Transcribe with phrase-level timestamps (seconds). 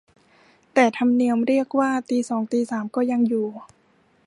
[0.73, 3.47] แต่ธรรมเนียมเรียกว่าตีสองตีสามก็ยังอยู่